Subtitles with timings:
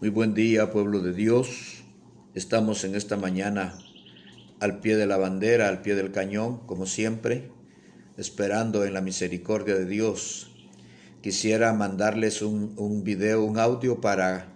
[0.00, 1.82] Muy buen día, pueblo de Dios.
[2.34, 3.78] Estamos en esta mañana
[4.58, 7.50] al pie de la bandera, al pie del cañón, como siempre,
[8.16, 10.52] esperando en la misericordia de Dios.
[11.20, 14.54] Quisiera mandarles un, un video, un audio para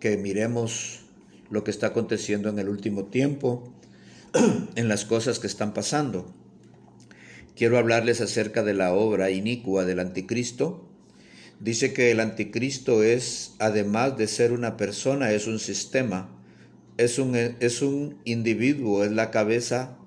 [0.00, 1.02] que miremos
[1.50, 3.72] lo que está aconteciendo en el último tiempo,
[4.74, 6.34] en las cosas que están pasando.
[7.54, 10.89] Quiero hablarles acerca de la obra inicua del anticristo
[11.60, 16.42] Dice que el anticristo es, además de ser una persona, es un sistema,
[16.96, 19.98] es un, es un individuo, es la cabeza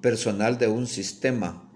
[0.00, 1.70] personal de un sistema,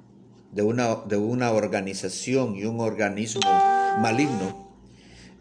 [0.52, 3.42] de una, de una organización y un organismo
[4.00, 4.74] maligno.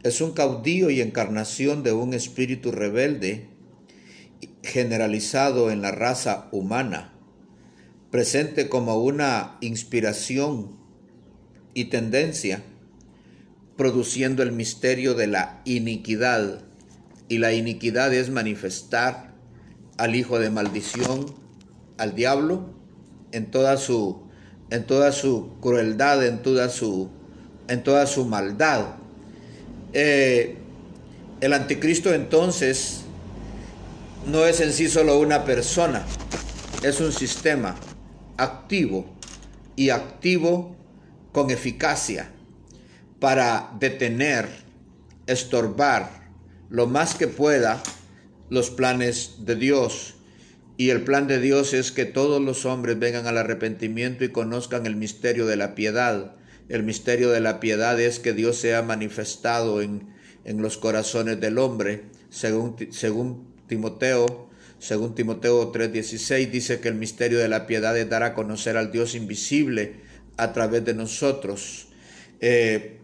[0.03, 3.47] Es un caudillo y encarnación de un espíritu rebelde
[4.61, 7.13] generalizado en la raza humana,
[8.11, 10.77] presente como una inspiración
[11.73, 12.61] y tendencia
[13.79, 16.59] produciendo el misterio de la iniquidad.
[17.29, 19.31] Y la iniquidad es manifestar
[19.95, 21.33] al hijo de maldición,
[21.97, 22.73] al diablo,
[23.31, 24.23] en toda su,
[24.69, 27.09] en toda su crueldad, en toda su,
[27.69, 28.95] en toda su maldad.
[29.93, 30.57] Eh,
[31.39, 33.03] el anticristo entonces
[34.27, 36.03] no es en sí solo una persona,
[36.83, 37.77] es un sistema
[38.35, 39.05] activo
[39.77, 40.75] y activo
[41.31, 42.33] con eficacia
[43.19, 44.47] para detener,
[45.27, 46.29] estorbar
[46.69, 47.81] lo más que pueda
[48.49, 50.15] los planes de Dios.
[50.77, 54.85] Y el plan de Dios es que todos los hombres vengan al arrepentimiento y conozcan
[54.85, 56.35] el misterio de la piedad.
[56.69, 60.07] El misterio de la piedad es que Dios sea manifestado en,
[60.45, 62.03] en los corazones del hombre.
[62.29, 68.23] Según, según Timoteo, según Timoteo 3:16 dice que el misterio de la piedad es dar
[68.23, 69.95] a conocer al Dios invisible
[70.37, 71.87] a través de nosotros.
[72.39, 72.99] Eh,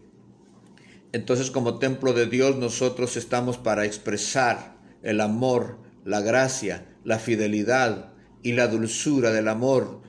[1.16, 8.12] entonces como templo de Dios nosotros estamos para expresar el amor, la gracia, la fidelidad
[8.42, 10.02] y la dulzura del amor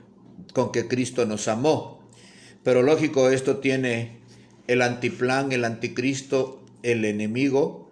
[0.52, 2.06] con que Cristo nos amó.
[2.62, 4.20] Pero lógico, esto tiene
[4.66, 7.90] el antiplan, el anticristo, el enemigo,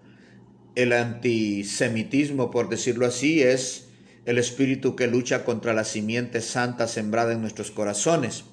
[0.74, 3.88] el antisemitismo, por decirlo así, es
[4.26, 8.44] el espíritu que lucha contra la simiente santa sembrada en nuestros corazones.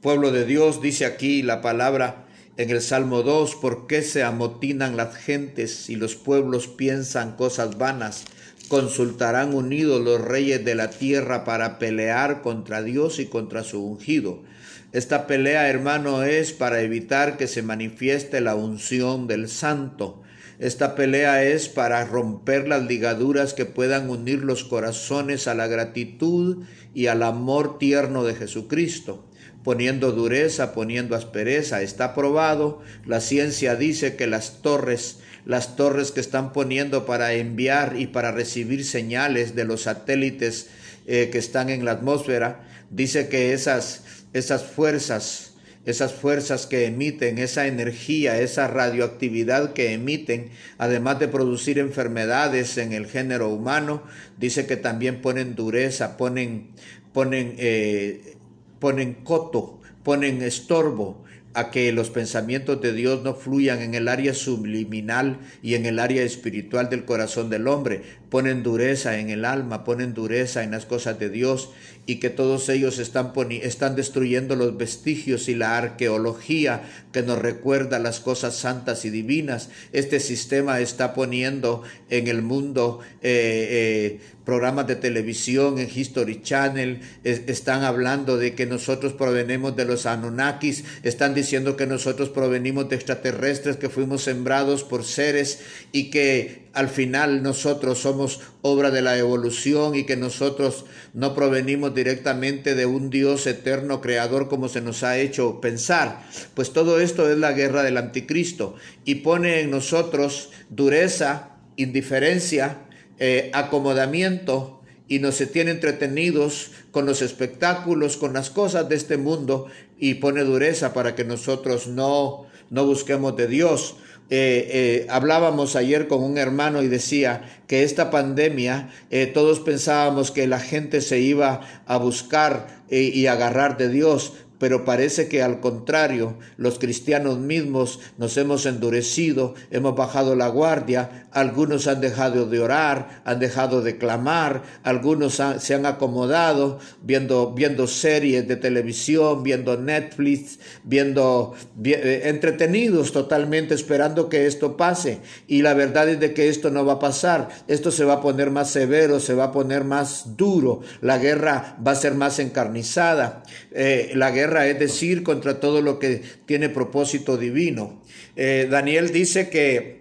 [0.00, 2.27] Pueblo de Dios, dice aquí la palabra,
[2.58, 7.78] en el Salmo 2, ¿por qué se amotinan las gentes y los pueblos piensan cosas
[7.78, 8.24] vanas?
[8.66, 14.42] Consultarán unidos los reyes de la tierra para pelear contra Dios y contra su ungido.
[14.90, 20.20] Esta pelea, hermano, es para evitar que se manifieste la unción del santo.
[20.58, 26.64] Esta pelea es para romper las ligaduras que puedan unir los corazones a la gratitud
[26.92, 29.27] y al amor tierno de Jesucristo
[29.64, 31.82] poniendo dureza, poniendo aspereza.
[31.82, 32.82] Está probado.
[33.04, 38.32] La ciencia dice que las torres, las torres que están poniendo para enviar y para
[38.32, 40.68] recibir señales de los satélites
[41.06, 44.02] eh, que están en la atmósfera, dice que esas,
[44.32, 45.54] esas fuerzas,
[45.86, 52.92] esas fuerzas que emiten, esa energía, esa radioactividad que emiten, además de producir enfermedades en
[52.92, 54.02] el género humano,
[54.38, 56.68] dice que también ponen dureza, ponen,
[57.12, 58.36] ponen eh,
[58.78, 61.24] ponen coto, ponen estorbo
[61.54, 65.98] a que los pensamientos de Dios no fluyan en el área subliminal y en el
[65.98, 70.86] área espiritual del corazón del hombre, ponen dureza en el alma, ponen dureza en las
[70.86, 71.70] cosas de Dios
[72.06, 77.98] y que todos ellos están, están destruyendo los vestigios y la arqueología que nos recuerda
[77.98, 79.68] las cosas santas y divinas.
[79.92, 87.02] Este sistema está poniendo en el mundo eh, eh, programas de televisión, en History Channel,
[87.22, 92.96] están hablando de que nosotros provenimos de los Anunnakis, están diciendo que nosotros provenimos de
[92.96, 95.60] extraterrestres, que fuimos sembrados por seres
[95.92, 100.84] y que al final nosotros somos obra de la evolución y que nosotros
[101.14, 106.22] no provenimos directamente de un Dios eterno creador como se nos ha hecho pensar.
[106.54, 112.78] Pues todo esto es la guerra del anticristo y pone en nosotros dureza, indiferencia,
[113.18, 114.77] eh, acomodamiento
[115.08, 119.66] y nos tiene entretenidos con los espectáculos, con las cosas de este mundo
[119.98, 123.96] y pone dureza para que nosotros no, no busquemos de Dios.
[124.30, 128.90] Eh, eh, hablábamos ayer con un hermano y decía que esta pandemia
[129.32, 135.28] todos pensábamos que la gente se iba a buscar y agarrar de Dios, pero parece
[135.28, 142.00] que al contrario, los cristianos mismos nos hemos endurecido, hemos bajado la guardia, algunos han
[142.00, 148.56] dejado de orar, han dejado de clamar, algunos se han acomodado viendo, viendo series de
[148.56, 155.20] televisión, viendo Netflix, viendo eh, entretenidos totalmente esperando que esto pase.
[155.46, 158.20] Y la verdad es de que esto no va a pasar, esto se va a
[158.20, 162.38] poner más severo, se va a poner más duro, la guerra va a ser más
[162.38, 168.02] encarnizada, eh, la es decir contra todo lo que tiene propósito divino.
[168.36, 169.98] Eh, Daniel dice que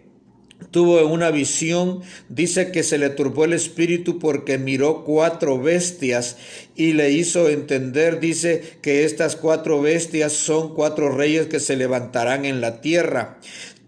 [0.71, 6.37] tuvo una visión, dice que se le turbó el espíritu porque miró cuatro bestias
[6.75, 12.45] y le hizo entender, dice que estas cuatro bestias son cuatro reyes que se levantarán
[12.45, 13.39] en la tierra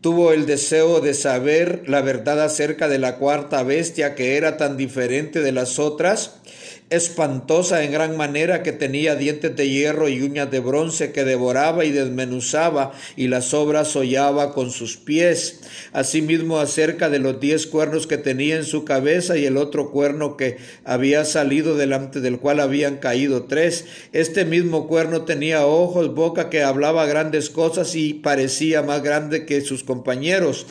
[0.02, 4.78] tuvo el deseo de saber la verdad acerca de la cuarta bestia que era tan
[4.78, 6.40] diferente de las otras
[6.90, 11.86] espantosa en gran manera que tenía dientes de hierro y uñas de bronce que devoraba
[11.86, 15.62] y desmenuzaba y las obras hollaba con sus pies.
[15.94, 20.36] Asimismo acerca de los diez cuernos que tenía en su cabeza y el otro cuerno
[20.36, 23.86] que había salido delante del cual habían caído tres.
[24.12, 29.62] Este mismo cuerno tenía ojos, boca que hablaba grandes cosas y parecía más grande que
[29.62, 30.66] sus compañeros.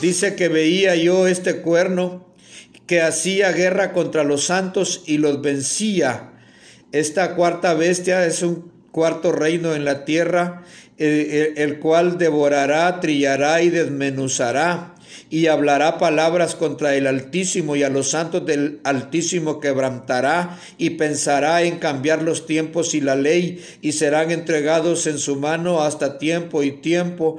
[0.00, 2.27] Dice que veía yo este cuerno
[2.88, 6.32] que hacía guerra contra los santos y los vencía.
[6.90, 10.64] Esta cuarta bestia es un cuarto reino en la tierra,
[10.96, 14.94] el, cual devorará, trillará y desmenuzará
[15.30, 21.62] y hablará palabras contra el Altísimo y a los santos del Altísimo quebrantará y pensará
[21.62, 26.62] en cambiar los tiempos y la ley y serán entregados en su mano hasta tiempo
[26.62, 27.36] y tiempo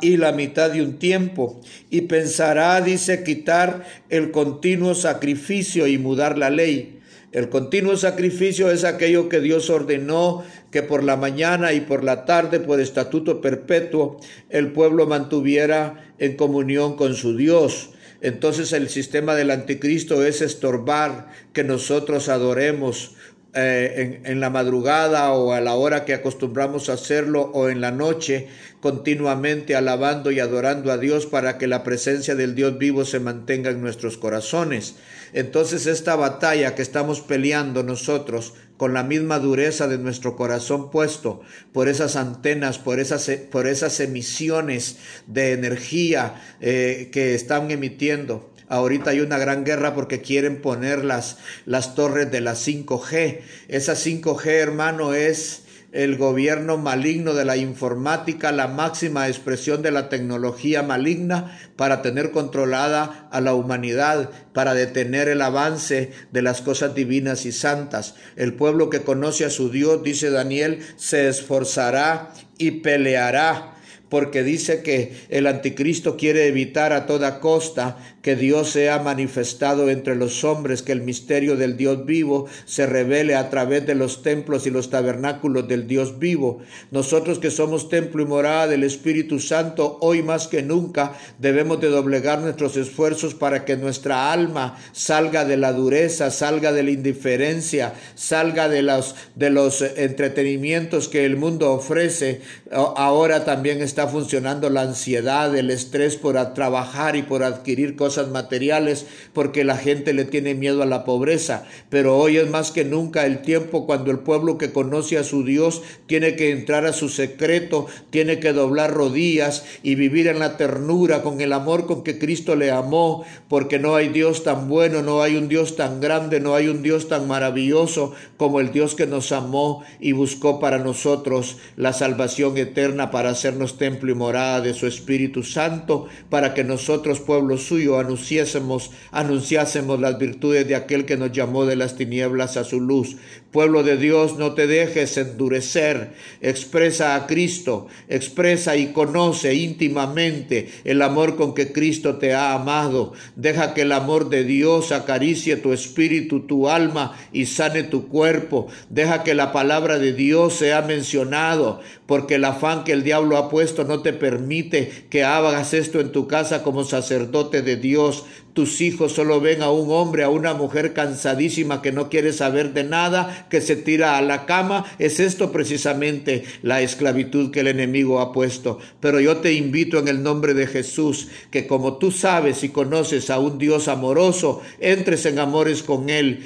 [0.00, 1.60] y la mitad de un tiempo,
[1.90, 7.00] y pensará, dice, quitar el continuo sacrificio y mudar la ley.
[7.32, 12.24] El continuo sacrificio es aquello que Dios ordenó que por la mañana y por la
[12.24, 17.90] tarde, por estatuto perpetuo, el pueblo mantuviera en comunión con su Dios.
[18.20, 23.16] Entonces el sistema del anticristo es estorbar que nosotros adoremos
[23.56, 27.92] eh, en, la madrugada o a la hora que acostumbramos a hacerlo o en la
[27.92, 28.48] noche,
[28.80, 33.70] continuamente alabando y adorando a Dios para que la presencia del Dios vivo se mantenga
[33.70, 34.96] en nuestros corazones.
[35.32, 41.40] Entonces esta batalla que estamos peleando nosotros con la misma dureza de nuestro corazón puesto
[41.72, 49.10] por esas antenas, por esas, por esas emisiones de energía eh, que están emitiendo, Ahorita
[49.10, 53.40] hay una gran guerra porque quieren poner las, las torres de la 5G.
[53.68, 55.64] Esa 5G, hermano, es
[55.94, 62.32] el gobierno maligno de la informática, la máxima expresión de la tecnología maligna para tener
[62.32, 68.16] controlada a la humanidad, para detener el avance de las cosas divinas y santas.
[68.34, 73.73] El pueblo que conoce a su Dios, dice Daniel, se esforzará y peleará
[74.08, 80.14] porque dice que el anticristo quiere evitar a toda costa que Dios sea manifestado entre
[80.14, 84.66] los hombres, que el misterio del Dios vivo se revele a través de los templos
[84.66, 86.60] y los tabernáculos del Dios vivo.
[86.90, 91.88] Nosotros que somos templo y morada del Espíritu Santo, hoy más que nunca debemos de
[91.88, 97.94] doblegar nuestros esfuerzos para que nuestra alma salga de la dureza, salga de la indiferencia,
[98.14, 102.40] salga de los, de los entretenimientos que el mundo ofrece.
[102.70, 109.06] Ahora también está funcionando la ansiedad, el estrés por trabajar y por adquirir cosas materiales,
[109.32, 111.64] porque la gente le tiene miedo a la pobreza.
[111.90, 115.44] Pero hoy es más que nunca el tiempo cuando el pueblo que conoce a su
[115.44, 120.56] Dios tiene que entrar a su secreto, tiene que doblar rodillas y vivir en la
[120.56, 125.02] ternura, con el amor con que Cristo le amó, porque no hay Dios tan bueno,
[125.02, 128.94] no hay un Dios tan grande, no hay un Dios tan maravilloso como el Dios
[128.94, 134.62] que nos amó y buscó para nosotros la salvación eterna para hacernos templo y morada
[134.62, 141.04] de su Espíritu Santo, para que nosotros, pueblo suyo, anunciásemos, anunciásemos las virtudes de aquel
[141.04, 143.16] que nos llamó de las tinieblas a su luz.
[143.52, 151.02] Pueblo de Dios, no te dejes endurecer, expresa a Cristo, expresa y conoce íntimamente el
[151.02, 153.12] amor con que Cristo te ha amado.
[153.36, 158.66] Deja que el amor de Dios acaricie tu espíritu, tu alma y sane tu cuerpo.
[158.88, 163.50] Deja que la palabra de Dios sea mencionado, porque el afán que el diablo ha
[163.50, 168.26] puesto no te permite que hagas esto en tu casa como sacerdote de Dios.
[168.54, 172.72] Tus hijos solo ven a un hombre, a una mujer cansadísima que no quiere saber
[172.72, 174.84] de nada, que se tira a la cama.
[174.98, 178.78] Es esto precisamente la esclavitud que el enemigo ha puesto.
[179.00, 183.28] Pero yo te invito en el nombre de Jesús, que como tú sabes y conoces
[183.28, 186.44] a un Dios amoroso, entres en amores con Él,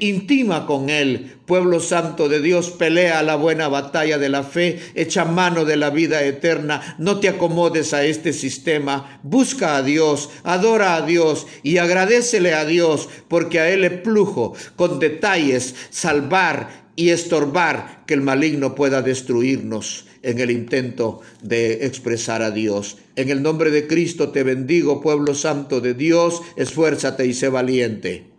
[0.00, 1.36] intima con Él.
[1.44, 5.90] Pueblo santo de Dios, pelea la buena batalla de la fe, echa mano de la
[5.90, 11.78] vida eterna, no te acomodes a este sistema, busca a Dios, adora a Dios y
[11.78, 18.20] agradecele a Dios, porque a Él le plujo con detalles salvar y estorbar que el
[18.20, 22.98] maligno pueda destruirnos en el intento de expresar a Dios.
[23.16, 28.29] En el nombre de Cristo te bendigo, pueblo santo de Dios, esfuérzate y sé valiente.